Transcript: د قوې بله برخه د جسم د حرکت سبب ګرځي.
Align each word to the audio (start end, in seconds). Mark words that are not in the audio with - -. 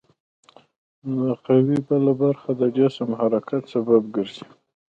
د 1.19 1.21
قوې 1.45 1.77
بله 1.87 2.11
برخه 2.21 2.49
د 2.61 2.63
جسم 2.77 3.09
د 3.13 3.17
حرکت 3.21 3.63
سبب 3.73 4.01
ګرځي. 4.15 4.47